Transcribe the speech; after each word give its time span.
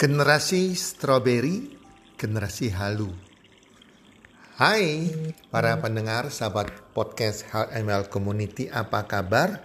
Generasi 0.00 0.72
stroberi, 0.72 1.76
generasi 2.16 2.72
halu. 2.72 3.12
Hai 4.56 5.12
para 5.52 5.76
pendengar 5.84 6.32
sahabat 6.32 6.72
podcast 6.96 7.44
ML 7.52 8.08
Community 8.08 8.72
apa 8.72 9.04
kabar? 9.04 9.60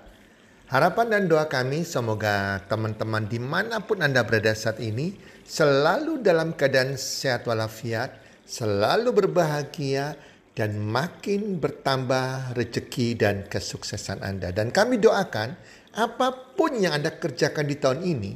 Harapan 0.67 1.07
dan 1.07 1.31
doa 1.31 1.47
kami 1.47 1.87
semoga 1.87 2.67
teman-teman 2.67 3.23
di 3.23 3.39
mana 3.39 3.79
pun 3.79 4.03
Anda 4.03 4.27
berada 4.27 4.51
saat 4.51 4.83
ini 4.83 5.15
selalu 5.47 6.19
dalam 6.19 6.51
keadaan 6.51 6.99
sehat 6.99 7.47
walafiat, 7.47 8.19
selalu 8.43 9.23
berbahagia, 9.23 10.19
dan 10.53 10.77
makin 10.77 11.57
bertambah 11.57 12.53
rezeki 12.53 13.17
dan 13.17 13.49
kesuksesan 13.49 14.21
Anda. 14.21 14.53
Dan 14.53 14.69
kami 14.69 15.01
doakan 15.01 15.57
apa 15.97 16.53
pun 16.53 16.77
yang 16.77 17.01
Anda 17.01 17.17
kerjakan 17.17 17.65
di 17.65 17.75
tahun 17.77 17.99
ini, 18.05 18.31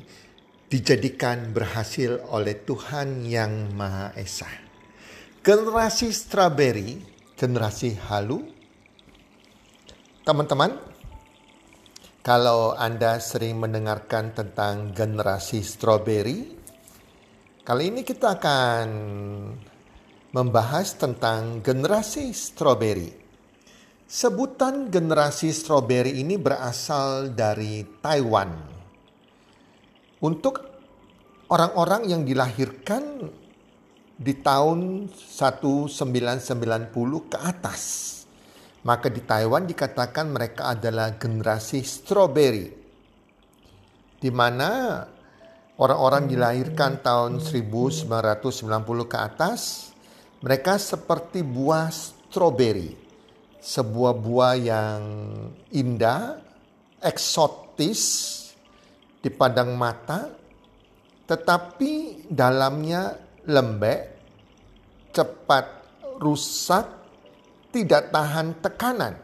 dijadikan 0.67 1.53
berhasil 1.53 2.17
oleh 2.33 2.57
Tuhan 2.65 3.21
yang 3.23 3.71
Maha 3.77 4.17
Esa. 4.17 4.49
Generasi 5.45 6.09
strawberry, 6.11 6.99
generasi 7.37 7.95
halu. 8.09 8.43
Teman-teman, 10.25 10.75
kalau 12.25 12.75
Anda 12.75 13.21
sering 13.23 13.61
mendengarkan 13.61 14.35
tentang 14.35 14.91
generasi 14.91 15.63
strawberry, 15.63 16.51
kali 17.63 17.83
ini 17.87 18.03
kita 18.03 18.35
akan 18.35 18.87
membahas 20.37 21.01
tentang 21.01 21.65
generasi 21.65 22.29
strawberry. 22.29 23.09
Sebutan 24.05 24.93
generasi 24.93 25.49
strawberry 25.49 26.21
ini 26.21 26.37
berasal 26.37 27.33
dari 27.33 27.81
Taiwan 27.97 28.53
untuk 30.21 30.61
orang-orang 31.49 32.13
yang 32.13 32.21
dilahirkan 32.21 33.33
di 34.13 34.33
tahun 34.37 35.09
1990 35.09 37.33
ke 37.33 37.37
atas. 37.41 37.81
Maka 38.85 39.09
di 39.09 39.25
Taiwan 39.25 39.65
dikatakan 39.65 40.29
mereka 40.29 40.77
adalah 40.77 41.17
generasi 41.17 41.81
strawberry. 41.81 42.69
Di 44.21 44.29
mana 44.29 45.01
orang-orang 45.81 46.29
dilahirkan 46.29 47.01
tahun 47.01 47.41
1990 47.41 48.05
ke 49.09 49.17
atas, 49.17 49.96
mereka 50.41 50.77
seperti 50.77 51.41
buah 51.41 51.89
strawberry. 51.89 52.93
Sebuah 53.57 54.13
buah 54.15 54.53
yang 54.55 55.01
indah, 55.73 56.39
eksotis, 57.01 58.03
di 59.17 59.33
padang 59.33 59.75
mata, 59.75 60.29
tetapi 61.27 62.23
dalamnya 62.31 63.17
lembek, 63.49 63.99
cepat 65.11 65.65
rusak, 66.21 66.85
tidak 67.73 68.13
tahan 68.13 68.55
tekanan. 68.63 69.19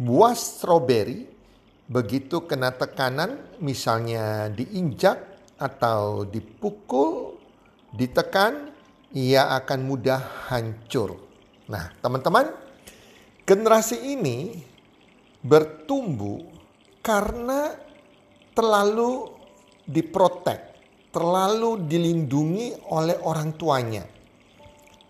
Buah 0.00 0.32
stroberi 0.32 1.28
begitu 1.90 2.48
kena 2.48 2.72
tekanan, 2.72 3.60
misalnya 3.60 4.48
diinjak 4.48 5.20
atau 5.60 6.24
dipukul, 6.24 7.36
ditekan, 7.92 8.69
ia 9.10 9.50
akan 9.58 9.80
mudah 9.82 10.50
hancur. 10.50 11.18
Nah, 11.66 11.90
teman-teman, 11.98 12.50
generasi 13.42 13.98
ini 14.14 14.58
bertumbuh 15.42 16.42
karena 17.02 17.74
terlalu 18.54 19.34
diprotek, 19.86 20.60
terlalu 21.10 21.86
dilindungi 21.90 22.90
oleh 22.90 23.18
orang 23.26 23.56
tuanya, 23.58 24.04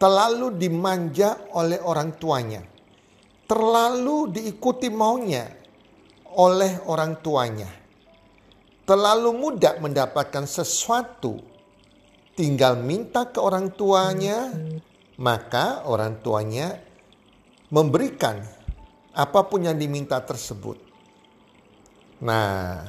terlalu 0.00 0.56
dimanja 0.56 1.52
oleh 1.52 1.80
orang 1.84 2.16
tuanya, 2.16 2.62
terlalu 3.44 4.32
diikuti 4.32 4.88
maunya 4.88 5.44
oleh 6.38 6.80
orang 6.86 7.18
tuanya, 7.20 7.68
terlalu 8.86 9.34
mudah 9.34 9.76
mendapatkan 9.82 10.46
sesuatu, 10.46 11.49
tinggal 12.40 12.80
minta 12.80 13.28
ke 13.28 13.36
orang 13.36 13.76
tuanya, 13.76 14.48
maka 15.20 15.84
orang 15.84 16.24
tuanya 16.24 16.80
memberikan 17.68 18.40
apa 19.12 19.44
pun 19.44 19.68
yang 19.68 19.76
diminta 19.76 20.16
tersebut. 20.24 20.80
Nah, 22.24 22.84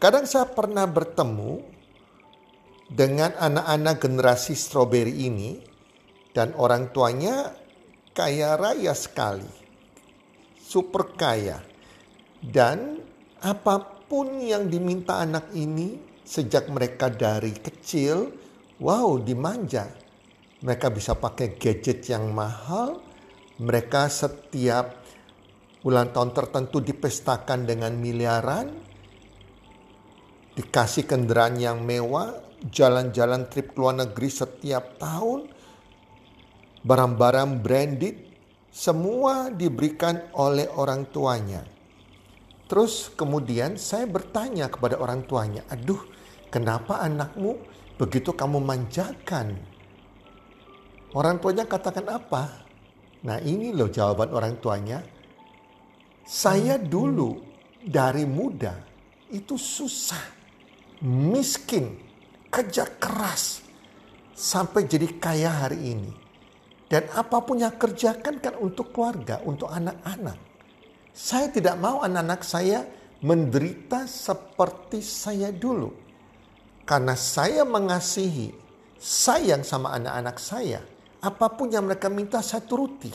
Kadang 0.00 0.24
saya 0.24 0.48
pernah 0.48 0.88
bertemu 0.88 1.60
dengan 2.88 3.36
anak-anak 3.36 4.00
generasi 4.00 4.56
stroberi 4.56 5.28
ini 5.28 5.60
dan 6.32 6.56
orang 6.56 6.88
tuanya 6.88 7.52
kaya 8.16 8.56
raya 8.56 8.96
sekali. 8.96 9.44
Super 10.56 11.04
kaya. 11.20 11.60
Dan 12.40 12.96
apa 13.44 14.08
pun 14.08 14.40
yang 14.40 14.72
diminta 14.72 15.20
anak 15.20 15.52
ini 15.52 16.00
sejak 16.24 16.72
mereka 16.72 17.12
dari 17.12 17.52
kecil, 17.52 18.32
wow 18.80 19.20
dimanja. 19.20 19.86
Mereka 20.60 20.92
bisa 20.92 21.16
pakai 21.16 21.56
gadget 21.56 22.04
yang 22.12 22.32
mahal, 22.36 23.00
mereka 23.60 24.12
setiap 24.12 25.00
ulang 25.88 26.12
tahun 26.12 26.36
tertentu 26.36 26.84
dipestakan 26.84 27.64
dengan 27.64 27.96
miliaran, 27.96 28.68
dikasih 30.52 31.08
kendaraan 31.08 31.56
yang 31.56 31.80
mewah, 31.80 32.36
jalan-jalan 32.68 33.48
trip 33.48 33.72
ke 33.72 33.80
luar 33.80 34.04
negeri 34.04 34.28
setiap 34.28 35.00
tahun, 35.00 35.48
barang-barang 36.84 37.64
branded, 37.64 38.16
semua 38.68 39.48
diberikan 39.48 40.28
oleh 40.36 40.68
orang 40.76 41.08
tuanya. 41.08 41.64
Terus 42.68 43.08
kemudian 43.16 43.80
saya 43.80 44.04
bertanya 44.04 44.68
kepada 44.68 45.00
orang 45.00 45.24
tuanya, 45.24 45.64
aduh 45.72 46.04
kenapa 46.50 47.00
anakmu 47.00 47.56
begitu 47.96 48.34
kamu 48.34 48.58
manjakan? 48.60 49.56
Orang 51.14 51.42
tuanya 51.42 51.66
katakan 51.66 52.06
apa? 52.06 52.66
Nah 53.26 53.38
ini 53.42 53.74
loh 53.74 53.90
jawaban 53.90 54.30
orang 54.30 54.54
tuanya. 54.62 54.98
Saya 56.22 56.78
dulu 56.78 57.34
dari 57.82 58.22
muda 58.22 58.78
itu 59.30 59.58
susah 59.58 60.38
miskin, 61.02 61.96
kerja 62.52 62.86
keras, 63.00 63.64
sampai 64.36 64.86
jadi 64.86 65.08
kaya 65.16 65.50
hari 65.66 65.96
ini. 65.96 66.12
Dan 66.90 67.06
apa 67.14 67.38
pun 67.42 67.62
yang 67.62 67.78
kerjakan 67.78 68.42
kan 68.42 68.54
untuk 68.58 68.90
keluarga, 68.90 69.38
untuk 69.46 69.70
anak-anak. 69.70 70.34
Saya 71.14 71.46
tidak 71.50 71.78
mau 71.78 72.02
anak-anak 72.02 72.42
saya 72.42 72.82
menderita 73.22 74.10
seperti 74.10 74.98
saya 74.98 75.54
dulu. 75.54 76.09
Karena 76.90 77.14
saya 77.14 77.62
mengasihi, 77.62 78.50
sayang 78.98 79.62
sama 79.62 79.94
anak-anak 79.94 80.42
saya. 80.42 80.82
Apa 81.22 81.54
pun 81.54 81.70
yang 81.70 81.86
mereka 81.86 82.10
minta 82.10 82.42
saya 82.42 82.66
turuti. 82.66 83.14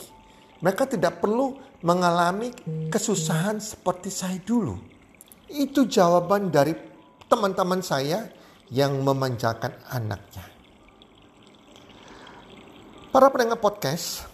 Mereka 0.64 0.88
tidak 0.88 1.20
perlu 1.20 1.60
mengalami 1.84 2.56
kesusahan 2.88 3.60
seperti 3.60 4.08
saya 4.08 4.40
dulu. 4.40 4.80
Itu 5.52 5.84
jawaban 5.84 6.48
dari 6.48 6.72
teman-teman 7.28 7.84
saya 7.84 8.32
yang 8.72 8.96
memanjakan 9.04 9.76
anaknya. 9.92 10.48
Para 13.12 13.28
pendengar 13.28 13.60
podcast, 13.60 14.24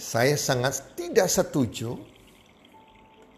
saya 0.00 0.40
sangat 0.40 0.96
tidak 0.96 1.28
setuju 1.28 2.00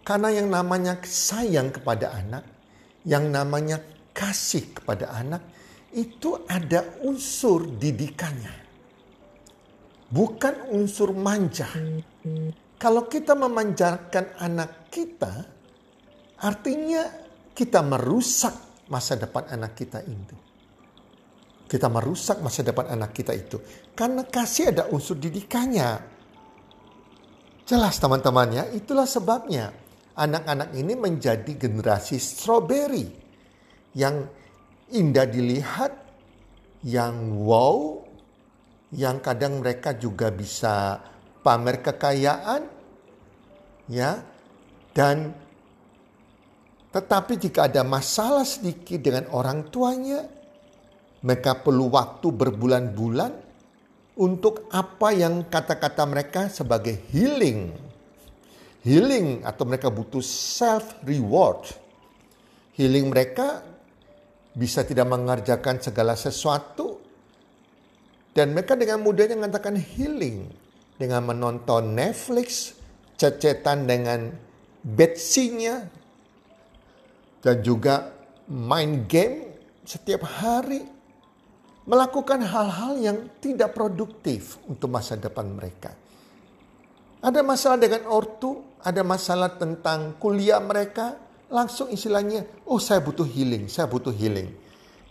karena 0.06 0.30
yang 0.30 0.46
namanya 0.46 0.94
sayang 1.02 1.75
kepada 1.75 2.14
anak, 2.14 2.46
yang 3.02 3.34
namanya 3.34 3.82
kasih 4.12 4.76
kepada 4.76 5.11
anak, 5.17 5.43
itu 5.93 6.44
ada 6.49 7.00
unsur 7.05 7.69
didikannya. 7.69 8.55
Bukan 10.12 10.73
unsur 10.73 11.17
manja. 11.17 11.69
Kalau 12.76 13.09
kita 13.09 13.32
memanjakan 13.32 14.37
anak 14.41 14.93
kita, 14.93 15.32
artinya 16.41 17.03
kita 17.56 17.81
merusak 17.81 18.87
masa 18.93 19.17
depan 19.17 19.49
anak 19.49 19.73
kita 19.73 20.05
itu. 20.05 20.37
Kita 21.69 21.88
merusak 21.88 22.44
masa 22.44 22.61
depan 22.61 22.93
anak 22.93 23.17
kita 23.17 23.32
itu. 23.32 23.56
Karena 23.97 24.29
kasih 24.29 24.76
ada 24.76 24.93
unsur 24.93 25.17
didikannya. 25.17 26.12
Jelas 27.64 27.97
teman-teman 27.97 28.49
ya, 28.53 28.64
itulah 28.69 29.09
sebabnya 29.09 29.73
anak-anak 30.12 30.76
ini 30.76 30.93
menjadi 30.93 31.53
generasi 31.56 32.20
strawberry 32.20 33.21
yang 33.92 34.28
indah 34.92 35.28
dilihat, 35.28 35.92
yang 36.84 37.36
wow, 37.40 38.02
yang 38.92 39.20
kadang 39.24 39.60
mereka 39.60 39.96
juga 39.96 40.28
bisa 40.28 41.00
pamer 41.40 41.80
kekayaan, 41.80 42.62
ya, 43.88 44.20
dan 44.92 45.32
Tetapi 46.92 47.40
jika 47.40 47.72
ada 47.72 47.80
masalah 47.88 48.44
sedikit 48.44 49.00
dengan 49.00 49.24
orang 49.32 49.64
tuanya, 49.72 50.28
mereka 51.24 51.56
perlu 51.56 51.88
waktu 51.88 52.28
berbulan-bulan 52.28 53.32
untuk 54.20 54.68
apa 54.68 55.08
yang 55.16 55.48
kata-kata 55.48 56.04
mereka 56.04 56.52
sebagai 56.52 57.00
healing. 57.08 57.72
Healing 58.84 59.40
atau 59.40 59.64
mereka 59.64 59.88
butuh 59.88 60.20
self 60.20 61.00
reward. 61.08 61.72
Healing 62.76 63.08
mereka 63.08 63.64
bisa 64.52 64.84
tidak 64.84 65.08
mengerjakan 65.08 65.81
segala 65.81 66.16
sesuatu. 66.16 67.00
Dan 68.32 68.56
mereka 68.56 68.76
dengan 68.76 69.04
mudahnya 69.04 69.37
mengatakan 69.37 69.76
healing. 69.76 70.49
Dengan 70.96 71.25
menonton 71.26 71.99
Netflix, 71.99 72.78
cecetan 73.19 73.90
dengan 73.90 74.31
betsinya 74.87 75.82
dan 77.43 77.58
juga 77.62 78.14
main 78.46 79.04
game 79.10 79.50
setiap 79.82 80.22
hari. 80.26 80.87
Melakukan 81.82 82.38
hal-hal 82.46 82.94
yang 83.02 83.19
tidak 83.43 83.75
produktif 83.75 84.62
untuk 84.70 84.87
masa 84.87 85.19
depan 85.19 85.50
mereka. 85.50 85.90
Ada 87.19 87.43
masalah 87.43 87.78
dengan 87.78 88.06
ortu, 88.06 88.62
ada 88.78 89.02
masalah 89.02 89.50
tentang 89.58 90.14
kuliah 90.22 90.62
mereka, 90.62 91.19
langsung 91.52 91.93
istilahnya, 91.93 92.49
oh 92.64 92.81
saya 92.81 93.04
butuh 93.04 93.28
healing, 93.28 93.69
saya 93.69 93.84
butuh 93.84 94.10
healing. 94.10 94.49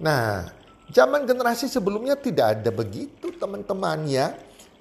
Nah, 0.02 0.50
zaman 0.90 1.30
generasi 1.30 1.70
sebelumnya 1.70 2.18
tidak 2.18 2.60
ada 2.60 2.74
begitu 2.74 3.30
teman-teman 3.38 4.10
ya. 4.10 4.34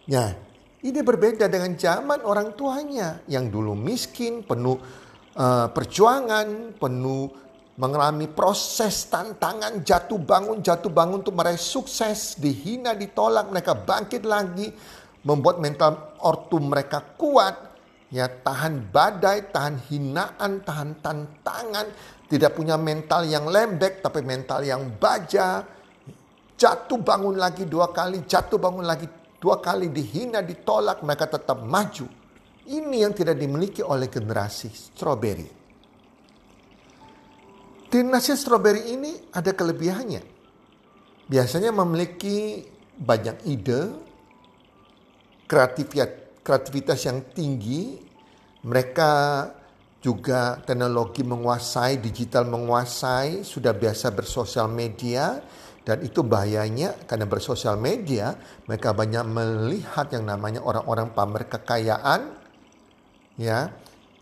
Ya, 0.09 0.35
ini 0.81 1.05
berbeda 1.05 1.47
dengan 1.47 1.77
zaman 1.77 2.25
orang 2.25 2.57
tuanya 2.57 3.21
yang 3.29 3.53
dulu 3.53 3.77
miskin, 3.77 4.41
penuh 4.43 4.81
uh, 5.37 5.69
perjuangan, 5.71 6.75
penuh 6.81 7.29
mengalami 7.81 8.29
proses 8.29 9.09
tantangan 9.09 9.81
jatuh 9.81 10.21
bangun 10.21 10.61
jatuh 10.61 10.93
bangun 10.93 11.25
untuk 11.25 11.33
meraih 11.33 11.57
sukses 11.57 12.37
dihina 12.37 12.93
ditolak 12.93 13.49
mereka 13.49 13.73
bangkit 13.73 14.21
lagi 14.29 14.69
membuat 15.25 15.65
mental 15.65 16.17
ortu 16.21 16.61
mereka 16.61 17.01
kuat 17.17 17.70
ya 18.11 18.27
tahan 18.27 18.91
badai 18.91 19.49
tahan 19.55 19.77
hinaan 19.89 20.61
tahan 20.67 20.91
tantangan. 21.01 21.87
Tidak 22.31 22.55
punya 22.55 22.79
mental 22.79 23.27
yang 23.27 23.51
lembek 23.51 24.03
tapi 24.05 24.23
mental 24.23 24.63
yang 24.63 24.95
baja. 24.99 25.67
Jatuh 26.55 27.01
bangun 27.01 27.41
lagi 27.41 27.65
dua 27.65 27.89
kali 27.91 28.29
jatuh 28.29 28.61
bangun 28.61 28.85
lagi 28.85 29.09
dua 29.41 29.59
kali 29.59 29.89
dihina 29.89 30.45
ditolak 30.45 31.03
mereka 31.03 31.27
tetap 31.27 31.65
maju. 31.65 32.07
Ini 32.71 33.09
yang 33.09 33.17
tidak 33.17 33.35
dimiliki 33.35 33.83
oleh 33.83 34.07
generasi 34.07 34.71
strawberry 34.71 35.61
Dinasti 37.91 38.39
stroberi 38.39 38.95
ini 38.95 39.35
ada 39.35 39.51
kelebihannya. 39.51 40.23
Biasanya 41.27 41.75
memiliki 41.75 42.63
banyak 42.95 43.51
ide, 43.51 43.91
kreativitas, 45.51 46.20
kreativitas 46.45 47.05
yang 47.07 47.25
tinggi. 47.33 48.01
Mereka 48.61 49.13
juga 50.01 50.61
teknologi 50.65 51.21
menguasai, 51.25 52.01
digital 52.01 52.49
menguasai, 52.49 53.45
sudah 53.45 53.77
biasa 53.77 54.13
bersosial 54.13 54.69
media. 54.69 55.41
Dan 55.81 56.05
itu 56.05 56.21
bahayanya 56.21 56.93
karena 57.09 57.25
bersosial 57.25 57.81
media 57.81 58.37
mereka 58.69 58.93
banyak 58.93 59.25
melihat 59.25 60.13
yang 60.13 60.29
namanya 60.29 60.61
orang-orang 60.61 61.09
pamer 61.17 61.49
kekayaan. 61.49 62.37
Ya, 63.41 63.73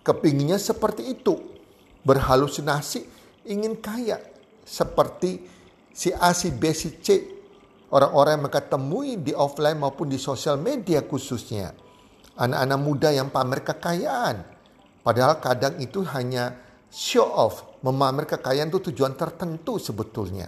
kepinginnya 0.07 0.63
seperti 0.63 1.19
itu. 1.19 1.35
Berhalusinasi 2.07 3.05
ingin 3.51 3.75
kaya 3.75 4.23
seperti 4.63 5.43
si 5.91 6.15
A, 6.15 6.31
si 6.31 6.55
B, 6.55 6.71
si 6.71 6.95
C. 7.03 7.27
Orang-orang 7.91 8.39
yang 8.39 8.43
mereka 8.47 8.63
temui 8.63 9.19
di 9.19 9.35
offline 9.35 9.81
maupun 9.81 10.07
di 10.07 10.21
sosial 10.21 10.63
media 10.63 11.03
khususnya. 11.03 11.88
Anak-anak 12.39 12.81
muda 12.81 13.09
yang 13.11 13.35
pamer 13.35 13.67
kekayaan. 13.67 14.37
Padahal 15.03 15.43
kadang 15.43 15.75
itu 15.83 16.07
hanya 16.15 16.55
show 16.87 17.27
off. 17.27 17.67
Memamer 17.83 18.27
kekayaan 18.27 18.71
itu 18.71 18.91
tujuan 18.91 19.19
tertentu 19.19 19.79
sebetulnya. 19.79 20.47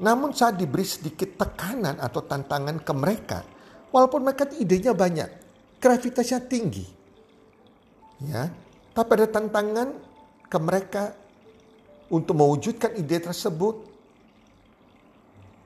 Namun 0.00 0.32
saat 0.32 0.56
diberi 0.56 0.84
sedikit 0.84 1.36
tekanan 1.38 2.00
atau 2.00 2.24
tantangan 2.24 2.80
ke 2.80 2.92
mereka. 2.96 3.38
Walaupun 3.92 4.24
mereka 4.24 4.48
idenya 4.56 4.96
banyak. 4.96 5.28
Kreativitasnya 5.78 6.40
tinggi. 6.48 6.86
Ya, 8.24 8.48
tapi 8.96 9.10
ada 9.20 9.28
tantangan 9.28 9.88
ke 10.48 10.58
mereka 10.62 11.12
untuk 12.08 12.38
mewujudkan 12.38 12.94
ide 12.94 13.18
tersebut, 13.18 13.84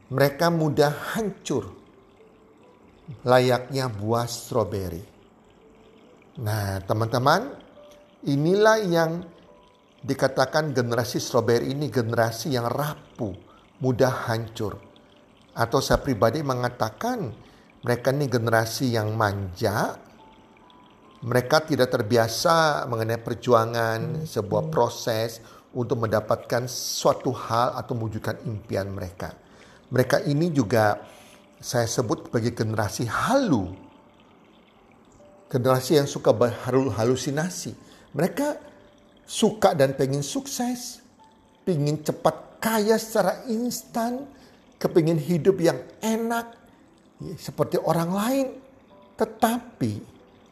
mereka 0.09 0.49
mudah 0.49 0.91
hancur 1.13 1.77
layaknya 3.25 3.93
buah 3.93 4.25
stroberi. 4.25 5.18
Nah, 6.39 6.79
teman-teman, 6.87 7.51
inilah 8.23 8.79
yang 8.87 9.27
dikatakan 9.99 10.71
generasi 10.71 11.19
stroberi 11.19 11.75
ini 11.75 11.91
generasi 11.91 12.55
yang 12.55 12.71
rapuh, 12.71 13.35
mudah 13.83 14.31
hancur. 14.31 14.79
Atau 15.59 15.83
saya 15.83 15.99
pribadi 15.99 16.39
mengatakan 16.47 17.35
mereka 17.83 18.15
ini 18.15 18.31
generasi 18.31 18.95
yang 18.95 19.19
manja, 19.19 19.99
mereka 21.27 21.67
tidak 21.67 21.91
terbiasa 21.91 22.87
mengenai 22.87 23.19
perjuangan, 23.19 24.23
sebuah 24.23 24.71
proses, 24.71 25.43
untuk 25.75 26.07
mendapatkan 26.07 26.71
suatu 26.71 27.35
hal 27.35 27.75
atau 27.77 27.93
mewujudkan 27.99 28.47
impian 28.47 28.89
mereka. 28.89 29.35
Mereka 29.91 30.25
ini 30.31 30.55
juga 30.55 31.03
saya 31.59 31.91
sebut 31.91 32.31
sebagai 32.31 32.55
generasi 32.55 33.05
halu. 33.11 33.88
Generasi 35.49 35.97
yang 35.97 36.09
suka 36.09 36.31
berhalusinasi. 36.33 37.73
Mereka 38.13 38.61
suka 39.25 39.73
dan 39.73 39.97
pengen 39.97 40.21
sukses. 40.21 41.01
Pengen 41.65 42.05
cepat 42.05 42.61
kaya 42.61 43.01
secara 43.01 43.45
instan. 43.49 44.29
Kepingin 44.77 45.19
hidup 45.19 45.59
yang 45.59 45.81
enak. 46.05 46.55
Ya, 47.19 47.35
seperti 47.41 47.81
orang 47.81 48.11
lain. 48.13 48.47
Tetapi 49.19 49.93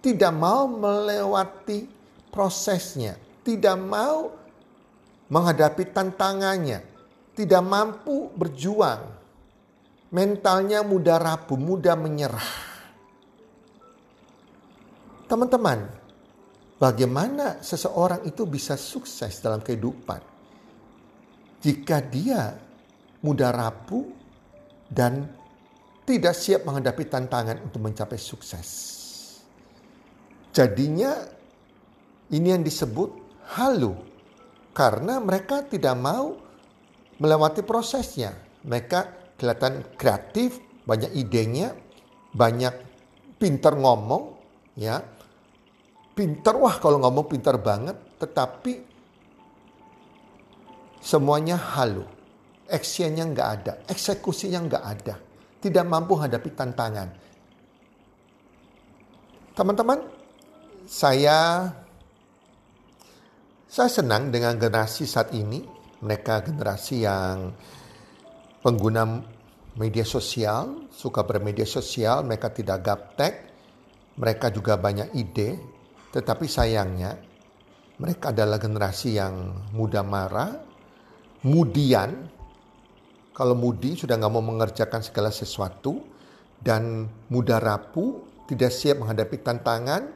tidak 0.02 0.32
mau 0.34 0.66
melewati 0.66 1.86
prosesnya. 2.32 3.14
Tidak 3.46 3.78
mau 3.78 4.46
menghadapi 5.26 5.90
tantangannya, 5.90 6.82
tidak 7.34 7.62
mampu 7.66 8.30
berjuang, 8.34 9.02
mentalnya 10.14 10.86
mudah 10.86 11.18
rapuh, 11.18 11.58
mudah 11.58 11.98
menyerah. 11.98 12.75
Teman-teman, 15.26 15.90
bagaimana 16.78 17.58
seseorang 17.58 18.22
itu 18.26 18.46
bisa 18.46 18.78
sukses 18.78 19.42
dalam 19.42 19.58
kehidupan 19.58 20.22
jika 21.66 21.98
dia 21.98 22.54
mudah 23.26 23.50
rapuh 23.50 24.06
dan 24.86 25.26
tidak 26.06 26.38
siap 26.38 26.62
menghadapi 26.62 27.10
tantangan 27.10 27.58
untuk 27.66 27.82
mencapai 27.82 28.14
sukses. 28.14 28.68
Jadinya 30.54 31.10
ini 32.30 32.54
yang 32.54 32.62
disebut 32.62 33.10
halu 33.58 33.98
karena 34.70 35.18
mereka 35.18 35.66
tidak 35.66 35.98
mau 35.98 36.38
melewati 37.18 37.66
prosesnya. 37.66 38.30
Mereka 38.62 39.34
kelihatan 39.34 39.98
kreatif, 39.98 40.62
banyak 40.86 41.10
idenya, 41.18 41.74
banyak 42.30 42.74
pintar 43.42 43.74
ngomong, 43.74 44.38
ya. 44.78 45.02
Pintar, 46.16 46.56
wah 46.56 46.80
kalau 46.80 46.96
ngomong 47.04 47.28
pintar 47.28 47.60
banget, 47.60 47.92
tetapi 48.16 48.80
semuanya 50.96 51.60
halu. 51.60 52.08
Actionnya 52.72 53.28
nggak 53.28 53.48
ada, 53.60 53.72
eksekusinya 53.84 54.64
nggak 54.64 54.84
ada. 54.96 55.14
Tidak 55.60 55.84
mampu 55.84 56.16
hadapi 56.16 56.56
tantangan. 56.56 57.08
Teman-teman, 59.52 60.00
saya 60.88 61.68
saya 63.68 63.90
senang 63.92 64.32
dengan 64.32 64.56
generasi 64.56 65.04
saat 65.04 65.36
ini. 65.36 65.60
Mereka 66.00 66.48
generasi 66.48 67.04
yang 67.04 67.52
pengguna 68.64 69.04
media 69.76 70.04
sosial, 70.08 70.88
suka 70.88 71.28
bermedia 71.28 71.68
sosial, 71.68 72.24
mereka 72.24 72.48
tidak 72.52 72.80
gaptek, 72.80 73.34
mereka 74.16 74.48
juga 74.48 74.80
banyak 74.80 75.12
ide, 75.12 75.75
tetapi 76.16 76.48
sayangnya 76.48 77.12
mereka 78.00 78.32
adalah 78.32 78.56
generasi 78.56 79.20
yang 79.20 79.68
mudah 79.76 80.00
marah, 80.00 80.56
mudian, 81.44 82.28
kalau 83.36 83.52
mudi 83.52 84.00
sudah 84.00 84.16
nggak 84.16 84.32
mau 84.32 84.40
mengerjakan 84.40 85.04
segala 85.04 85.28
sesuatu, 85.28 86.00
dan 86.60 87.04
mudah 87.28 87.60
rapuh, 87.60 88.24
tidak 88.48 88.72
siap 88.72 89.04
menghadapi 89.04 89.44
tantangan, 89.44 90.08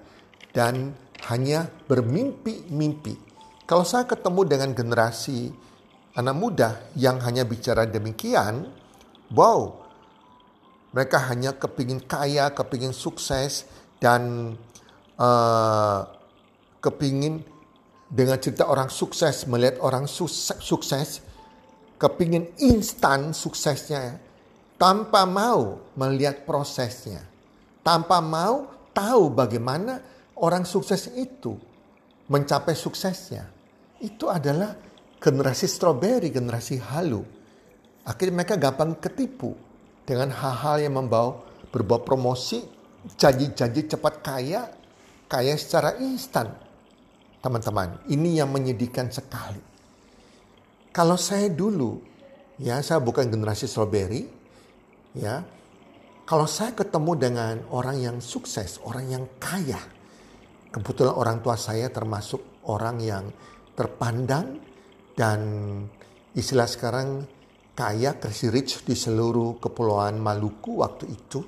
dan 0.57 0.97
hanya 1.28 1.69
bermimpi-mimpi. 1.85 3.16
Kalau 3.69 3.85
saya 3.85 4.09
ketemu 4.09 4.40
dengan 4.49 4.71
generasi 4.73 5.52
anak 6.16 6.37
muda 6.37 6.80
yang 6.97 7.21
hanya 7.21 7.45
bicara 7.45 7.85
demikian, 7.85 8.73
wow, 9.37 9.85
mereka 10.97 11.21
hanya 11.28 11.57
kepingin 11.57 12.00
kaya, 12.00 12.52
kepingin 12.57 12.97
sukses, 12.97 13.69
dan 14.00 14.57
uh, 15.21 16.00
kepingin 16.81 17.45
dengan 18.11 18.41
cerita 18.41 18.67
orang 18.67 18.89
sukses, 18.89 19.45
melihat 19.47 19.79
orang 19.85 20.09
sukses, 20.09 20.57
sukses 20.59 21.23
kepingin 22.00 22.49
instan 22.65 23.37
suksesnya, 23.37 24.17
tanpa 24.81 25.29
mau 25.29 25.93
melihat 25.95 26.49
prosesnya, 26.49 27.21
tanpa 27.85 28.25
mau 28.25 28.73
tahu 28.97 29.29
bagaimana 29.29 30.00
orang 30.41 30.65
sukses 30.65 31.12
itu 31.12 31.55
mencapai 32.33 32.73
suksesnya. 32.73 33.45
Itu 34.00 34.33
adalah 34.33 34.73
generasi 35.21 35.69
strawberry, 35.69 36.33
generasi 36.33 36.81
halu. 36.81 37.21
Akhirnya 38.09 38.41
mereka 38.41 38.57
gampang 38.57 38.97
ketipu 38.97 39.53
dengan 40.09 40.33
hal-hal 40.33 40.81
yang 40.81 40.97
membawa 40.97 41.45
berbau 41.69 42.00
promosi, 42.00 42.65
janji-janji 43.21 43.93
cepat 43.93 44.25
kaya, 44.25 44.80
kaya 45.31 45.55
secara 45.55 45.95
instan. 46.03 46.51
Teman-teman, 47.41 48.03
ini 48.11 48.37
yang 48.37 48.51
menyedihkan 48.51 49.09
sekali. 49.09 49.63
Kalau 50.91 51.15
saya 51.15 51.47
dulu, 51.49 52.03
ya 52.59 52.83
saya 52.83 52.99
bukan 53.01 53.31
generasi 53.31 53.65
strawberry, 53.71 54.27
ya. 55.15 55.41
Kalau 56.27 56.45
saya 56.45 56.75
ketemu 56.77 57.13
dengan 57.17 57.55
orang 57.73 57.97
yang 57.97 58.17
sukses, 58.21 58.83
orang 58.85 59.07
yang 59.09 59.25
kaya, 59.41 59.79
kebetulan 60.69 61.15
orang 61.15 61.39
tua 61.41 61.57
saya 61.57 61.89
termasuk 61.89 62.67
orang 62.69 63.01
yang 63.01 63.25
terpandang 63.73 64.61
dan 65.17 65.41
istilah 66.37 66.69
sekarang 66.69 67.25
kaya, 67.73 68.21
crazy 68.21 68.53
rich 68.53 68.85
di 68.85 68.93
seluruh 68.93 69.57
kepulauan 69.57 70.21
Maluku 70.21 70.85
waktu 70.85 71.09
itu. 71.09 71.41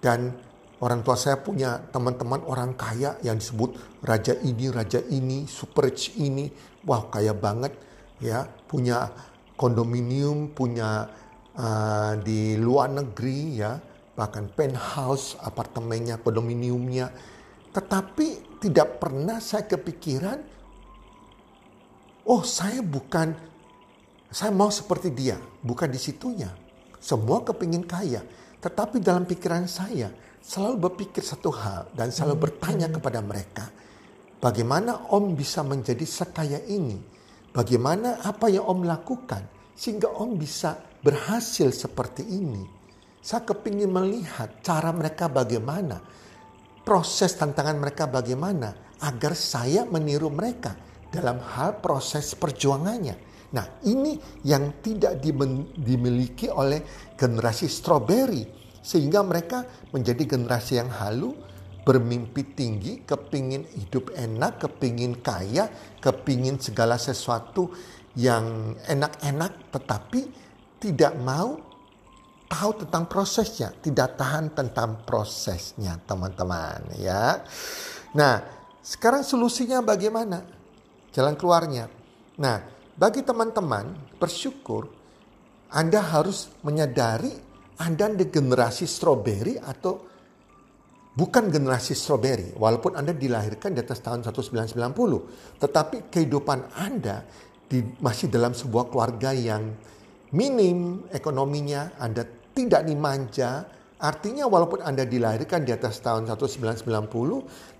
Dan 0.00 0.32
orang 0.80 1.04
tua 1.04 1.16
saya 1.16 1.36
punya 1.40 1.76
teman-teman 1.92 2.40
orang 2.48 2.72
kaya 2.72 3.20
yang 3.20 3.36
disebut 3.36 4.00
raja 4.00 4.32
ini, 4.40 4.72
raja 4.72 5.00
ini, 5.12 5.44
super 5.44 5.88
rich 5.92 6.16
ini. 6.16 6.48
Wah 6.88 7.08
kaya 7.12 7.36
banget 7.36 7.76
ya, 8.20 8.48
punya 8.64 9.12
kondominium, 9.60 10.56
punya 10.56 11.04
uh, 11.56 12.16
di 12.16 12.56
luar 12.56 12.88
negeri 12.96 13.60
ya, 13.60 13.76
bahkan 14.16 14.48
penthouse 14.48 15.36
apartemennya, 15.44 16.16
kondominiumnya. 16.24 17.12
Tetapi 17.70 18.58
tidak 18.64 18.98
pernah 18.98 19.36
saya 19.38 19.68
kepikiran, 19.68 20.38
oh 22.24 22.42
saya 22.42 22.80
bukan 22.80 23.36
saya 24.32 24.54
mau 24.54 24.72
seperti 24.72 25.12
dia, 25.12 25.36
bukan 25.60 25.92
di 25.92 26.00
situnya. 26.00 26.48
Semua 27.00 27.44
kepingin 27.44 27.84
kaya. 27.84 28.24
Tetapi 28.60 29.00
dalam 29.00 29.24
pikiran 29.24 29.64
saya 29.66 30.12
selalu 30.40 30.90
berpikir 30.90 31.22
satu 31.22 31.52
hal 31.52 31.92
dan 31.94 32.10
selalu 32.10 32.36
hmm. 32.36 32.44
bertanya 32.44 32.88
kepada 32.88 33.20
mereka. 33.20 33.64
Bagaimana 34.40 35.12
om 35.12 35.36
bisa 35.36 35.60
menjadi 35.60 36.02
sekaya 36.08 36.64
ini? 36.64 36.96
Bagaimana 37.52 38.24
apa 38.24 38.48
yang 38.48 38.64
om 38.66 38.82
lakukan? 38.88 39.44
Sehingga 39.76 40.08
om 40.16 40.36
bisa 40.36 40.80
berhasil 41.04 41.68
seperti 41.72 42.24
ini. 42.24 42.64
Saya 43.20 43.44
kepingin 43.44 43.92
melihat 43.92 44.64
cara 44.64 44.92
mereka 44.96 45.28
bagaimana. 45.28 46.00
Proses 46.80 47.36
tantangan 47.36 47.76
mereka 47.76 48.08
bagaimana. 48.08 48.96
Agar 49.00 49.36
saya 49.36 49.84
meniru 49.84 50.32
mereka 50.32 50.72
dalam 51.12 51.40
hal 51.40 51.80
proses 51.84 52.32
perjuangannya 52.36 53.30
Nah 53.50 53.82
ini 53.90 54.14
yang 54.46 54.78
tidak 54.78 55.18
dimiliki 55.74 56.46
oleh 56.46 57.10
generasi 57.18 57.66
strawberry. 57.66 58.59
Sehingga 58.80 59.20
mereka 59.20 59.68
menjadi 59.92 60.24
generasi 60.24 60.80
yang 60.80 60.88
halu, 60.88 61.36
bermimpi 61.84 62.56
tinggi, 62.56 63.04
kepingin 63.04 63.64
hidup 63.76 64.12
enak, 64.16 64.60
kepingin 64.60 65.20
kaya, 65.20 65.68
kepingin 66.00 66.60
segala 66.60 67.00
sesuatu 67.00 67.72
yang 68.18 68.74
enak-enak 68.84 69.70
tetapi 69.70 70.20
tidak 70.80 71.14
mau 71.20 71.60
tahu 72.50 72.82
tentang 72.82 73.06
prosesnya, 73.06 73.70
tidak 73.78 74.18
tahan 74.18 74.50
tentang 74.50 75.06
prosesnya, 75.06 75.94
teman-teman 76.02 76.98
ya. 76.98 77.38
Nah, 78.16 78.42
sekarang 78.82 79.22
solusinya 79.22 79.78
bagaimana? 79.84 80.42
Jalan 81.14 81.38
keluarnya. 81.38 81.86
Nah, 82.42 82.58
bagi 82.98 83.22
teman-teman 83.22 84.18
bersyukur 84.18 84.90
Anda 85.70 86.02
harus 86.02 86.50
menyadari 86.66 87.49
Anda 87.80 88.12
di 88.12 88.28
generasi 88.28 88.84
strawberry 88.84 89.56
atau 89.56 89.96
bukan 91.16 91.48
generasi 91.48 91.96
strawberry. 91.96 92.52
Walaupun 92.52 92.92
Anda 92.92 93.16
dilahirkan 93.16 93.72
di 93.72 93.80
atas 93.80 94.04
tahun 94.04 94.20
1990. 94.20 94.76
Tetapi 95.56 96.12
kehidupan 96.12 96.76
Anda 96.76 97.24
di, 97.64 97.80
masih 98.04 98.28
dalam 98.28 98.52
sebuah 98.52 98.92
keluarga 98.92 99.32
yang 99.32 99.72
minim 100.36 101.08
ekonominya. 101.08 101.96
Anda 101.96 102.28
tidak 102.52 102.84
dimanja. 102.84 103.64
Artinya 104.00 104.44
walaupun 104.44 104.84
Anda 104.84 105.08
dilahirkan 105.08 105.64
di 105.64 105.72
atas 105.72 106.04
tahun 106.04 106.28
1990. 106.28 106.84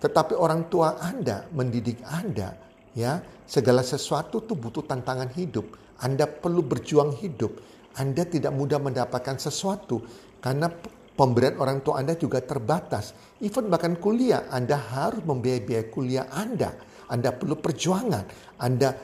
Tetapi 0.01 0.33
orang 0.33 0.73
tua 0.73 0.97
Anda 0.97 1.45
mendidik 1.53 2.01
Anda 2.09 2.71
ya 2.95 3.23
segala 3.47 3.87
sesuatu 3.87 4.43
tuh 4.43 4.59
butuh 4.59 4.83
tantangan 4.83 5.31
hidup 5.35 5.67
anda 6.01 6.27
perlu 6.27 6.65
berjuang 6.65 7.15
hidup 7.21 7.55
anda 7.99 8.23
tidak 8.23 8.55
mudah 8.55 8.79
mendapatkan 8.79 9.39
sesuatu 9.39 10.03
karena 10.39 10.71
pemberian 11.19 11.59
orang 11.59 11.83
tua 11.83 12.01
anda 12.01 12.15
juga 12.15 12.41
terbatas. 12.41 13.13
Even 13.43 13.69
bahkan 13.69 13.99
kuliah 13.99 14.47
anda 14.49 14.79
harus 14.79 15.21
membiayai 15.27 15.63
biaya 15.63 15.85
kuliah 15.91 16.27
anda. 16.31 16.73
Anda 17.11 17.35
perlu 17.35 17.59
perjuangan. 17.59 18.25
Anda 18.63 18.95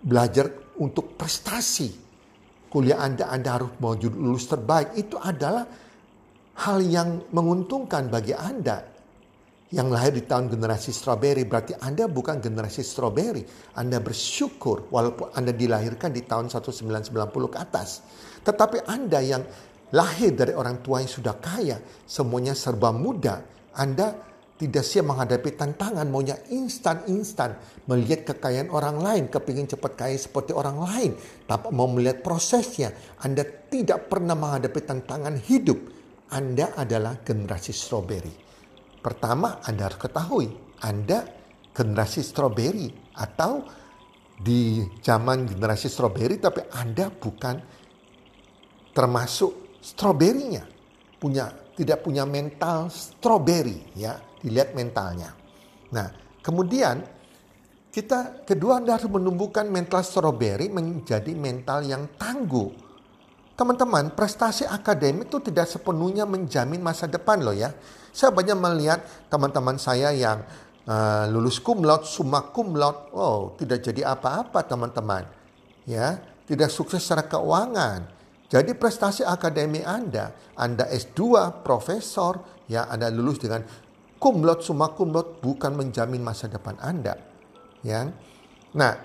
belajar 0.00 0.76
untuk 0.78 1.18
prestasi. 1.18 1.90
Kuliah 2.70 3.02
anda 3.02 3.28
anda 3.28 3.58
harus 3.58 3.74
mau 3.82 3.98
lulus 3.98 4.46
terbaik. 4.46 4.94
Itu 4.94 5.18
adalah 5.18 5.66
hal 6.56 6.78
yang 6.86 7.28
menguntungkan 7.34 8.08
bagi 8.08 8.32
anda 8.32 8.95
yang 9.74 9.90
lahir 9.90 10.14
di 10.14 10.22
tahun 10.22 10.46
generasi 10.46 10.94
strawberry 10.94 11.42
berarti 11.42 11.74
Anda 11.82 12.06
bukan 12.06 12.38
generasi 12.38 12.86
strawberry. 12.86 13.42
Anda 13.74 13.98
bersyukur 13.98 14.86
walaupun 14.94 15.34
Anda 15.34 15.50
dilahirkan 15.50 16.14
di 16.14 16.22
tahun 16.22 16.46
1990 16.46 17.10
ke 17.50 17.58
atas. 17.58 18.06
Tetapi 18.46 18.86
Anda 18.86 19.18
yang 19.18 19.42
lahir 19.90 20.38
dari 20.38 20.54
orang 20.54 20.86
tua 20.86 21.02
yang 21.02 21.10
sudah 21.10 21.34
kaya, 21.42 21.82
semuanya 22.06 22.54
serba 22.54 22.94
muda, 22.94 23.42
Anda 23.74 24.14
tidak 24.56 24.86
siap 24.86 25.04
menghadapi 25.10 25.52
tantangan 25.58 26.06
maunya 26.08 26.38
instan-instan 26.48 27.58
melihat 27.90 28.32
kekayaan 28.32 28.72
orang 28.72 29.02
lain 29.02 29.24
kepingin 29.28 29.68
cepat 29.68 29.92
kaya 29.98 30.16
seperti 30.16 30.56
orang 30.56 30.80
lain 30.80 31.12
tanpa 31.44 31.68
mau 31.68 31.84
melihat 31.92 32.24
prosesnya 32.24 32.96
Anda 33.20 33.44
tidak 33.44 34.08
pernah 34.08 34.32
menghadapi 34.32 34.80
tantangan 34.80 35.36
hidup 35.44 35.76
Anda 36.32 36.72
adalah 36.72 37.20
generasi 37.20 37.76
strawberry 37.76 38.45
Pertama, 39.06 39.62
Anda 39.62 39.86
harus 39.86 40.02
ketahui, 40.02 40.50
Anda 40.82 41.22
generasi 41.70 42.26
strawberry 42.26 42.90
atau 43.14 43.62
di 44.34 44.82
zaman 44.98 45.46
generasi 45.46 45.86
strawberry 45.86 46.42
tapi 46.42 46.66
Anda 46.74 47.14
bukan 47.14 47.54
termasuk 48.90 49.78
stroberinya. 49.78 50.66
Punya 51.22 51.54
tidak 51.78 52.02
punya 52.02 52.26
mental 52.26 52.90
strawberry 52.90 53.94
ya, 53.94 54.18
dilihat 54.42 54.74
mentalnya. 54.74 55.30
Nah, 55.94 56.10
kemudian 56.42 57.06
kita 57.94 58.42
kedua 58.42 58.82
Anda 58.82 58.98
harus 58.98 59.06
menumbuhkan 59.06 59.70
mental 59.70 60.02
strawberry 60.02 60.66
menjadi 60.66 61.30
mental 61.30 61.86
yang 61.86 62.10
tangguh. 62.18 62.74
Teman-teman, 63.54 64.12
prestasi 64.18 64.66
akademik 64.66 65.30
itu 65.30 65.38
tidak 65.46 65.70
sepenuhnya 65.70 66.26
menjamin 66.26 66.82
masa 66.82 67.06
depan 67.06 67.40
loh 67.40 67.54
ya. 67.54 67.70
Saya 68.16 68.32
banyak 68.32 68.56
melihat 68.56 69.04
teman-teman 69.28 69.76
saya 69.76 70.08
yang 70.16 70.40
uh, 70.88 71.28
lulus 71.28 71.60
cum 71.60 71.84
laude, 71.84 72.08
summa 72.08 72.48
cum 72.48 72.72
laude, 72.72 73.12
oh 73.12 73.52
tidak 73.60 73.84
jadi 73.84 74.08
apa-apa 74.16 74.64
teman-teman. 74.64 75.28
Ya, 75.84 76.16
tidak 76.48 76.72
sukses 76.72 77.04
secara 77.04 77.28
keuangan. 77.28 78.08
Jadi 78.48 78.72
prestasi 78.72 79.20
akademi 79.20 79.84
Anda, 79.84 80.32
Anda 80.56 80.88
S2, 80.88 81.20
profesor, 81.60 82.64
ya 82.64 82.88
Anda 82.88 83.12
lulus 83.12 83.36
dengan 83.36 83.60
cum 84.16 84.40
laude, 84.40 84.64
summa 84.64 84.96
cum 84.96 85.12
laude 85.12 85.36
bukan 85.44 85.76
menjamin 85.76 86.24
masa 86.24 86.48
depan 86.48 86.80
Anda. 86.80 87.20
Ya. 87.84 88.08
Nah, 88.72 88.96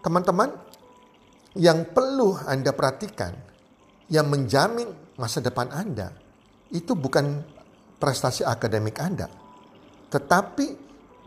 teman-teman 0.00 0.56
yang 1.52 1.84
perlu 1.92 2.32
Anda 2.48 2.72
perhatikan 2.72 3.36
yang 4.08 4.32
menjamin 4.32 4.88
masa 5.20 5.44
depan 5.44 5.68
Anda 5.68 6.16
itu 6.72 6.96
bukan 6.96 7.59
prestasi 8.00 8.42
akademik 8.42 8.96
Anda, 8.96 9.28
tetapi 10.08 10.66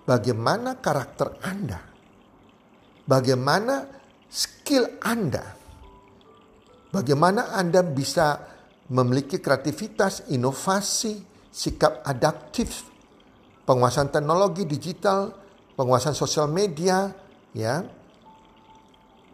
bagaimana 0.04 0.82
karakter 0.82 1.38
Anda. 1.46 1.94
bagaimana 3.04 3.84
skill 4.32 5.00
Anda, 5.04 5.44
bagaimana 6.90 7.52
Anda 7.52 7.84
bisa 7.84 8.40
memiliki 8.92 9.40
kreativitas, 9.44 10.32
inovasi, 10.32 11.20
sikap 11.52 12.04
adaptif, 12.08 12.88
penguasaan 13.68 14.12
teknologi 14.12 14.68
digital, 14.68 15.32
penguasaan 15.76 16.16
sosial 16.16 16.48
media, 16.52 17.12
ya. 17.56 17.84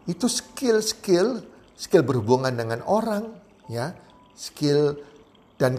Itu 0.08 0.26
skill-skill, 0.26 1.44
skill 1.78 2.02
berhubungan 2.02 2.54
dengan 2.54 2.82
orang, 2.86 3.30
ya, 3.70 3.94
skill 4.34 4.98
dan 5.60 5.78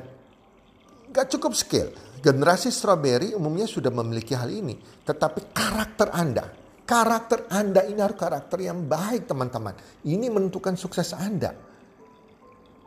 gak 1.12 1.28
cukup 1.38 1.54
skill. 1.54 1.92
Generasi 2.22 2.70
strawberry 2.70 3.34
umumnya 3.34 3.66
sudah 3.66 3.90
memiliki 3.90 4.38
hal 4.38 4.48
ini, 4.48 4.78
tetapi 4.78 5.50
karakter 5.50 6.14
Anda, 6.14 6.46
karakter 6.86 7.50
Anda 7.50 7.82
ini 7.90 7.98
harus 7.98 8.14
karakter 8.14 8.62
yang 8.62 8.86
baik, 8.86 9.26
teman-teman. 9.26 9.74
Ini 10.06 10.30
menentukan 10.30 10.78
sukses 10.78 11.18
Anda. 11.18 11.50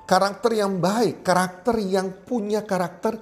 Karakter 0.04 0.54
yang 0.54 0.78
baik, 0.78 1.26
karakter 1.26 1.82
yang 1.82 2.22
punya 2.22 2.62
karakter 2.62 3.18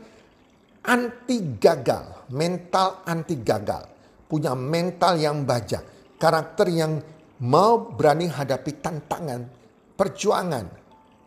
anti 0.84 1.56
gagal, 1.56 2.28
mental 2.34 3.06
anti 3.08 3.40
gagal, 3.40 3.82
punya 4.28 4.52
mental 4.52 5.16
yang 5.16 5.48
baja, 5.48 5.80
karakter 6.18 6.66
yang 6.68 7.00
mau 7.46 7.88
berani 7.88 8.28
hadapi 8.28 8.82
tantangan, 8.84 9.40
perjuangan, 9.96 10.66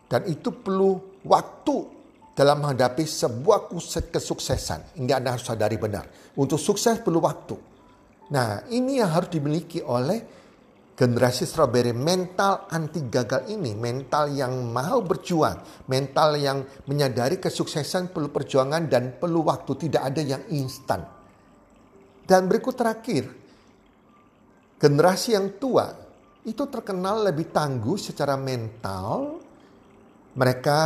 dan 0.06 0.22
itu 0.30 0.54
perlu 0.54 1.24
waktu 1.26 1.95
dalam 2.36 2.60
menghadapi 2.60 3.08
sebuah 3.08 3.72
kesuksesan. 4.12 5.00
Ini 5.00 5.16
Anda 5.16 5.32
harus 5.32 5.48
sadari 5.48 5.80
benar. 5.80 6.04
Untuk 6.36 6.60
sukses 6.60 7.00
perlu 7.00 7.24
waktu. 7.24 7.56
Nah, 8.28 8.68
ini 8.68 9.00
yang 9.00 9.08
harus 9.08 9.32
dimiliki 9.32 9.80
oleh 9.80 10.36
Generasi 10.96 11.44
strawberry 11.44 11.92
mental 11.92 12.72
anti 12.72 13.04
gagal 13.12 13.52
ini, 13.52 13.76
mental 13.76 14.32
yang 14.32 14.72
mau 14.72 15.04
berjuang, 15.04 15.84
mental 15.92 16.40
yang 16.40 16.64
menyadari 16.88 17.36
kesuksesan 17.36 18.16
perlu 18.16 18.32
perjuangan 18.32 18.88
dan 18.88 19.20
perlu 19.20 19.44
waktu, 19.44 19.76
tidak 19.76 20.08
ada 20.08 20.24
yang 20.24 20.40
instan. 20.48 21.04
Dan 22.24 22.48
berikut 22.48 22.72
terakhir, 22.80 23.28
generasi 24.80 25.36
yang 25.36 25.60
tua 25.60 25.84
itu 26.48 26.64
terkenal 26.64 27.28
lebih 27.28 27.52
tangguh 27.52 28.00
secara 28.00 28.40
mental. 28.40 29.36
Mereka 30.32 30.80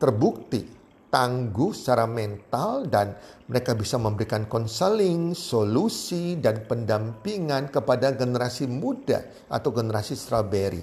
terbukti 0.00 0.80
tangguh 1.10 1.74
secara 1.74 2.06
mental 2.06 2.86
dan 2.86 3.18
mereka 3.50 3.74
bisa 3.74 3.98
memberikan 3.98 4.46
konseling, 4.46 5.34
solusi 5.34 6.38
dan 6.38 6.64
pendampingan 6.64 7.68
kepada 7.68 8.14
generasi 8.14 8.70
muda 8.70 9.26
atau 9.50 9.74
generasi 9.74 10.14
strawberry. 10.14 10.80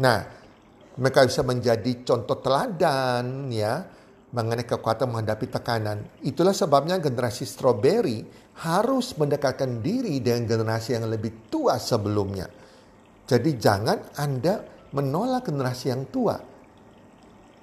Nah, 0.00 0.18
mereka 0.96 1.28
bisa 1.28 1.44
menjadi 1.44 2.00
contoh 2.02 2.40
teladan 2.40 3.52
ya 3.52 3.84
mengenai 4.32 4.64
kekuatan 4.64 5.12
menghadapi 5.12 5.46
tekanan. 5.52 6.24
Itulah 6.24 6.56
sebabnya 6.56 6.96
generasi 6.96 7.44
strawberry 7.44 8.24
harus 8.64 9.12
mendekatkan 9.20 9.84
diri 9.84 10.24
dengan 10.24 10.48
generasi 10.48 10.96
yang 10.96 11.04
lebih 11.12 11.52
tua 11.52 11.76
sebelumnya. 11.76 12.48
Jadi 13.28 13.50
jangan 13.60 14.16
Anda 14.16 14.64
menolak 14.96 15.52
generasi 15.52 15.92
yang 15.92 16.08
tua 16.08 16.51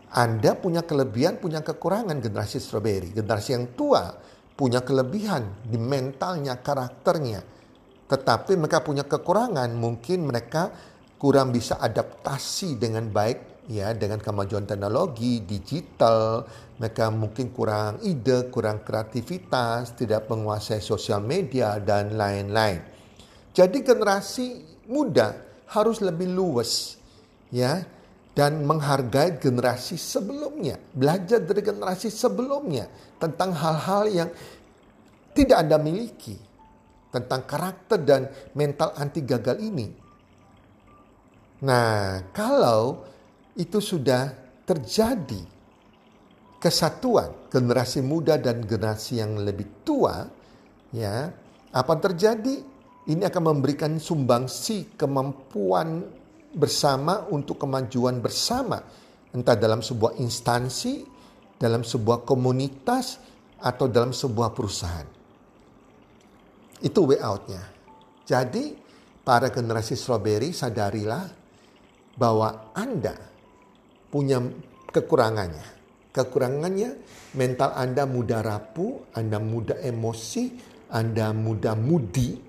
anda 0.09 0.57
punya 0.57 0.81
kelebihan, 0.81 1.37
punya 1.37 1.61
kekurangan 1.61 2.17
generasi 2.17 2.57
strawberry. 2.57 3.13
Generasi 3.13 3.49
yang 3.53 3.77
tua 3.77 4.09
punya 4.57 4.81
kelebihan 4.81 5.61
di 5.61 5.77
mentalnya, 5.77 6.57
karakternya. 6.57 7.45
Tetapi 8.09 8.57
mereka 8.57 8.81
punya 8.81 9.05
kekurangan, 9.05 9.69
mungkin 9.77 10.25
mereka 10.25 10.73
kurang 11.21 11.53
bisa 11.53 11.77
adaptasi 11.77 12.81
dengan 12.81 13.05
baik 13.13 13.69
ya 13.69 13.93
dengan 13.93 14.17
kemajuan 14.17 14.65
teknologi 14.65 15.45
digital. 15.45 16.41
Mereka 16.81 17.13
mungkin 17.13 17.53
kurang 17.53 18.01
ide, 18.01 18.49
kurang 18.49 18.81
kreativitas, 18.81 19.93
tidak 19.93 20.25
menguasai 20.25 20.81
sosial 20.81 21.21
media 21.21 21.77
dan 21.77 22.17
lain-lain. 22.17 22.81
Jadi 23.53 23.77
generasi 23.85 24.47
muda 24.89 25.37
harus 25.69 26.01
lebih 26.01 26.33
luas 26.33 26.97
ya 27.53 27.98
dan 28.33 28.63
menghargai 28.63 29.41
generasi 29.41 29.97
sebelumnya. 29.99 30.77
Belajar 30.93 31.43
dari 31.43 31.61
generasi 31.61 32.07
sebelumnya 32.13 32.87
tentang 33.17 33.51
hal-hal 33.51 34.03
yang 34.09 34.29
tidak 35.33 35.57
Anda 35.65 35.77
miliki. 35.81 36.37
Tentang 37.09 37.41
karakter 37.49 37.99
dan 38.05 38.29
mental 38.53 38.93
anti 38.93 39.25
gagal 39.25 39.57
ini. 39.57 39.89
Nah, 41.65 42.21
kalau 42.29 43.01
itu 43.57 43.81
sudah 43.81 44.29
terjadi 44.61 45.41
kesatuan 46.61 47.49
generasi 47.49 48.05
muda 48.05 48.37
dan 48.37 48.61
generasi 48.61 49.17
yang 49.17 49.41
lebih 49.41 49.81
tua, 49.81 50.29
ya, 50.93 51.33
apa 51.73 51.93
terjadi? 51.97 52.61
Ini 53.09 53.25
akan 53.25 53.43
memberikan 53.57 53.97
sumbangsi 53.97 54.93
kemampuan 54.93 56.05
bersama 56.53 57.29
untuk 57.29 57.61
kemajuan 57.61 58.21
bersama, 58.21 58.81
entah 59.33 59.57
dalam 59.57 59.85
sebuah 59.85 60.17
instansi, 60.17 61.05
dalam 61.59 61.85
sebuah 61.85 62.25
komunitas, 62.25 63.21
atau 63.59 63.91
dalam 63.91 64.15
sebuah 64.15 64.55
perusahaan. 64.55 65.07
Itu 66.79 67.11
way 67.11 67.19
outnya. 67.19 67.59
Jadi, 68.23 68.71
para 69.19 69.51
generasi 69.51 69.99
strawberry 69.99 70.55
sadarilah 70.55 71.27
bahwa 72.15 72.71
Anda 72.71 73.19
punya 74.07 74.39
kekurangannya. 74.89 75.77
Kekurangannya 76.09 76.89
mental 77.35 77.75
Anda 77.75 78.07
mudah 78.07 78.41
rapuh, 78.41 79.13
Anda 79.13 79.37
mudah 79.37 79.77
emosi, 79.83 80.43
Anda 80.89 81.35
mudah 81.35 81.75
mudi. 81.75 82.39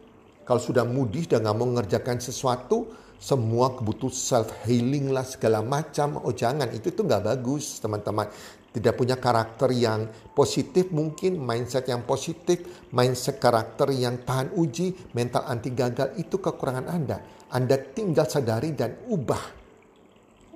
Kalau 0.46 0.62
sudah 0.62 0.86
mudi 0.86 1.26
dan 1.26 1.46
nggak 1.46 1.56
mau 1.58 1.68
mengerjakan 1.68 2.18
sesuatu, 2.22 2.90
semua 3.20 3.76
kebutuhan 3.76 4.16
self 4.16 4.48
healing 4.64 5.12
lah 5.12 5.28
segala 5.28 5.60
macam. 5.60 6.24
Oh 6.24 6.32
jangan, 6.32 6.72
itu 6.72 6.88
tuh 6.88 7.04
nggak 7.04 7.28
bagus 7.28 7.76
teman-teman. 7.76 8.32
Tidak 8.70 8.96
punya 8.96 9.20
karakter 9.20 9.68
yang 9.76 10.08
positif 10.32 10.88
mungkin, 10.88 11.36
mindset 11.36 11.90
yang 11.90 12.06
positif, 12.08 12.64
mindset 12.96 13.36
karakter 13.36 13.92
yang 13.92 14.24
tahan 14.24 14.56
uji, 14.56 15.12
mental 15.12 15.44
anti 15.44 15.68
gagal 15.74 16.16
itu 16.16 16.40
kekurangan 16.40 16.86
Anda. 16.88 17.18
Anda 17.52 17.76
tinggal 17.76 18.24
sadari 18.30 18.72
dan 18.72 19.04
ubah. 19.04 19.44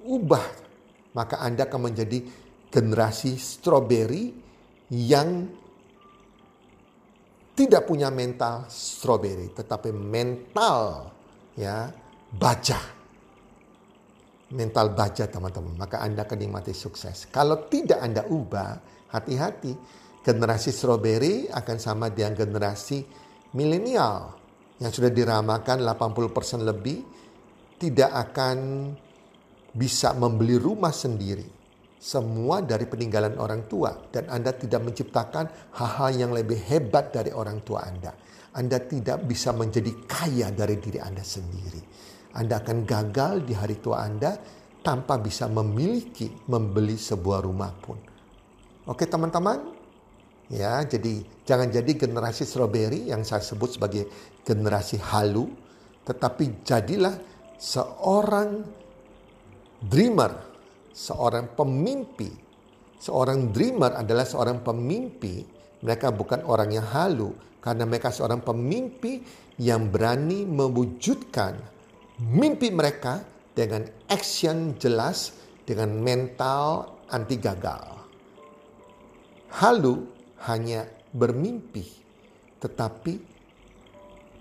Ubah. 0.09 0.45
Maka 1.13 1.43
Anda 1.45 1.69
akan 1.69 1.91
menjadi 1.91 2.23
generasi 2.73 3.37
strawberry 3.37 4.33
yang 4.95 5.51
tidak 7.55 7.87
punya 7.87 8.11
mental 8.11 8.67
strawberry, 8.71 9.51
tetapi 9.55 9.95
mental 9.95 11.11
ya 11.55 12.04
baca. 12.35 12.81
Mental 14.55 14.87
baca 14.95 15.25
teman-teman, 15.27 15.75
maka 15.75 15.99
Anda 15.99 16.23
akan 16.29 16.39
nikmati 16.39 16.71
sukses. 16.71 17.27
Kalau 17.27 17.67
tidak 17.67 17.99
Anda 17.99 18.23
ubah, 18.29 18.95
hati-hati. 19.15 19.73
Generasi 20.25 20.73
strawberry 20.73 21.53
akan 21.53 21.77
sama 21.77 22.09
dengan 22.09 22.33
generasi 22.33 23.05
milenial 23.53 24.33
yang 24.81 24.89
sudah 24.89 25.13
diramalkan 25.13 25.85
80% 25.85 26.65
lebih 26.65 26.99
tidak 27.77 28.11
akan 28.11 28.89
bisa 29.75 30.17
membeli 30.17 30.57
rumah 30.57 30.95
sendiri. 30.95 31.45
Semua 32.01 32.61
dari 32.61 32.85
peninggalan 32.89 33.37
orang 33.37 33.69
tua 33.69 33.93
dan 34.13 34.29
Anda 34.33 34.53
tidak 34.57 34.81
menciptakan 34.85 35.77
hal-hal 35.77 36.11
yang 36.17 36.33
lebih 36.33 36.57
hebat 36.69 37.13
dari 37.13 37.33
orang 37.33 37.61
tua 37.65 37.85
Anda. 37.85 38.13
Anda 38.55 38.81
tidak 38.81 39.25
bisa 39.29 39.53
menjadi 39.53 39.93
kaya 40.09 40.53
dari 40.53 40.77
diri 40.81 41.01
Anda 41.01 41.25
sendiri. 41.25 41.81
Anda 42.35 42.59
akan 42.63 42.83
gagal 42.83 43.47
di 43.47 43.55
hari 43.55 43.79
tua 43.79 44.03
Anda 44.03 44.35
tanpa 44.85 45.17
bisa 45.23 45.47
memiliki, 45.49 46.29
membeli 46.51 46.99
sebuah 46.99 47.41
rumah 47.41 47.73
pun. 47.73 47.97
Oke 48.85 49.09
teman-teman, 49.09 49.65
ya 50.53 50.85
jadi 50.85 51.25
jangan 51.47 51.73
jadi 51.73 51.89
generasi 51.97 52.45
strawberry 52.45 53.09
yang 53.09 53.25
saya 53.25 53.41
sebut 53.41 53.81
sebagai 53.81 54.05
generasi 54.45 55.01
halu, 55.01 55.49
tetapi 56.05 56.61
jadilah 56.67 57.17
seorang 57.57 58.61
dreamer, 59.81 60.33
seorang 60.93 61.49
pemimpi. 61.57 62.29
Seorang 63.01 63.53
dreamer 63.53 64.01
adalah 64.01 64.25
seorang 64.29 64.61
pemimpi, 64.65 65.45
mereka 65.81 66.13
bukan 66.13 66.45
orang 66.45 66.73
yang 66.73 66.89
halu, 66.89 67.33
karena 67.65 67.89
mereka 67.89 68.13
seorang 68.13 68.45
pemimpi 68.45 69.25
yang 69.61 69.89
berani 69.89 70.45
mewujudkan 70.45 71.57
mimpi 72.23 72.71
mereka 72.71 73.27
dengan 73.55 73.87
action 74.11 74.79
jelas, 74.79 75.35
dengan 75.67 75.91
mental 75.99 76.95
anti 77.11 77.39
gagal. 77.39 77.83
Halu 79.55 79.95
hanya 80.51 80.87
bermimpi, 81.15 81.87
tetapi 82.59 83.15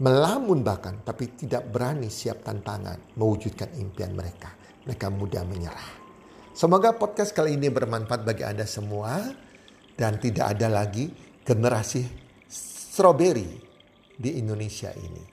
melamun 0.01 0.65
bahkan, 0.65 1.01
tapi 1.05 1.37
tidak 1.37 1.69
berani 1.69 2.09
siap 2.09 2.41
tantangan 2.41 3.17
mewujudkan 3.17 3.77
impian 3.77 4.17
mereka. 4.17 4.53
Mereka 4.83 5.07
mudah 5.13 5.45
menyerah. 5.47 5.89
Semoga 6.53 6.93
podcast 6.93 7.33
kali 7.33 7.57
ini 7.57 7.71
bermanfaat 7.71 8.21
bagi 8.25 8.45
Anda 8.45 8.67
semua 8.67 9.17
dan 9.97 10.21
tidak 10.21 10.57
ada 10.57 10.69
lagi 10.69 11.09
generasi 11.41 12.03
strawberry 12.45 13.57
di 14.13 14.37
Indonesia 14.37 14.93
ini. 14.93 15.32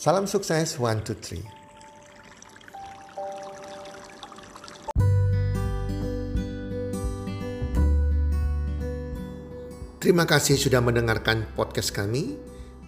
Salam 0.00 0.24
sukses, 0.24 0.80
one, 0.80 1.04
two, 1.04 1.12
three. 1.12 1.44
Terima 10.00 10.24
kasih 10.24 10.56
sudah 10.56 10.80
mendengarkan 10.80 11.44
podcast 11.52 11.92
kami. 11.92 12.40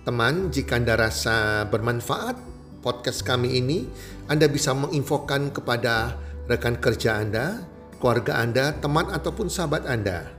Teman, 0.09 0.49
jika 0.57 0.81
Anda 0.81 0.97
rasa 0.97 1.69
bermanfaat 1.69 2.41
podcast 2.81 3.29
kami 3.29 3.61
ini, 3.61 3.85
Anda 4.33 4.49
bisa 4.49 4.73
menginfokan 4.73 5.53
kepada 5.53 6.17
rekan 6.49 6.81
kerja 6.81 7.21
Anda, 7.21 7.61
keluarga 8.01 8.41
Anda, 8.41 8.73
teman 8.81 9.13
ataupun 9.13 9.53
sahabat 9.53 9.85
Anda. 9.85 10.33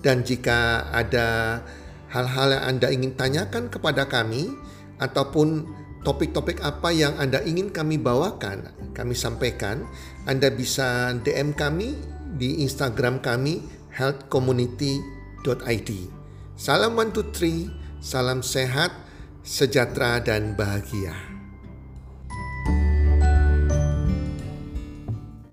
Dan 0.00 0.24
jika 0.24 0.88
ada 0.88 1.60
hal-hal 2.08 2.56
yang 2.56 2.64
Anda 2.64 2.88
ingin 2.96 3.12
tanyakan 3.12 3.68
kepada 3.68 4.08
kami 4.08 4.56
ataupun 5.04 5.78
topik-topik 6.02 6.62
apa 6.62 6.90
yang 6.94 7.18
Anda 7.18 7.42
ingin 7.42 7.70
kami 7.70 7.98
bawakan, 7.98 8.70
kami 8.94 9.14
sampaikan, 9.14 9.86
Anda 10.28 10.50
bisa 10.50 11.14
DM 11.22 11.54
kami 11.54 11.98
di 12.38 12.62
Instagram 12.62 13.22
kami 13.22 13.62
healthcommunity.com 13.94 15.18
id. 15.56 15.90
Salam 16.58 16.98
one 16.98 17.14
two 17.14 17.24
three, 17.30 17.70
salam 18.02 18.42
sehat, 18.42 18.90
sejahtera 19.46 20.18
dan 20.18 20.58
bahagia. 20.58 21.27